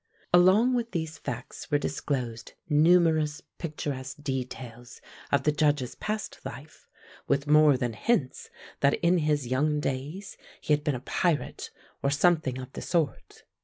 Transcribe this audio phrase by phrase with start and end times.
[0.33, 4.99] Along with these facts were disclosed numerous picturesque details
[5.31, 6.87] of the Judge's past life,
[7.27, 11.69] with more than hints that in his young days he had been a pirate
[12.01, 13.43] or something of the sort.